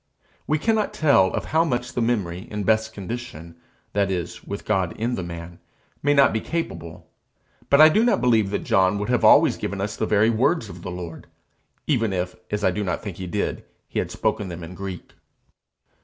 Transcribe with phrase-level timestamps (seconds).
[0.47, 3.57] We cannot tell of how much the memory, in best condition
[3.93, 5.59] that is, with God in the man
[6.01, 7.05] may not be capable;
[7.69, 10.69] but I do not believe that John would have always given us the very words
[10.69, 11.27] of the Lord,
[11.85, 15.13] even if, as I do not think he did, he had spoken them in Greek.